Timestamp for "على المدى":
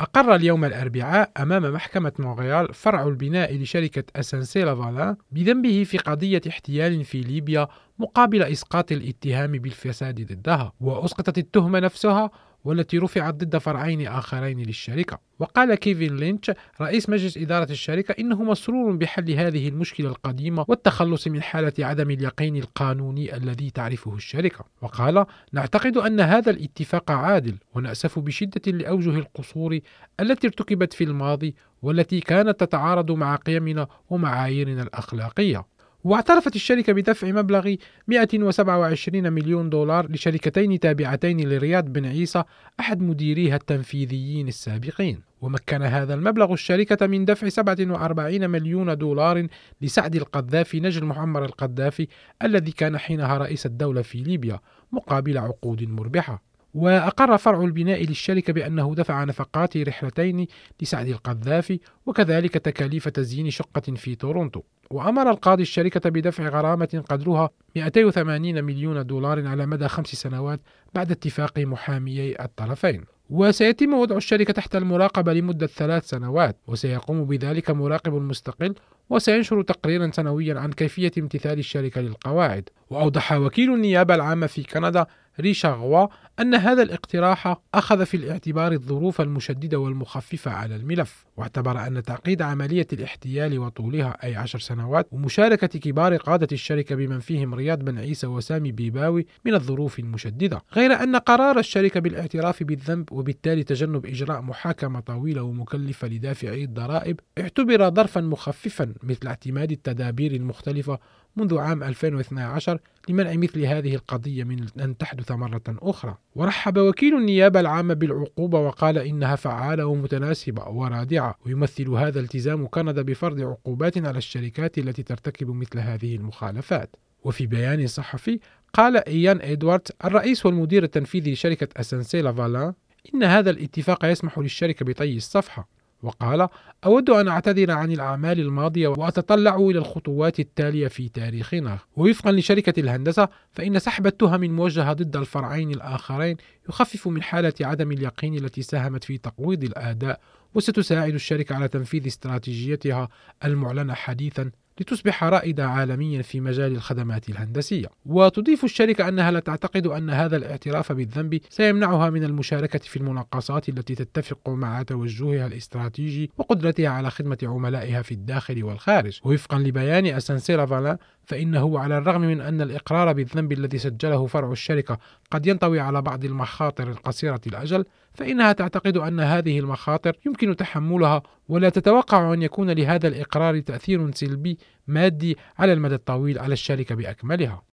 185.58-185.94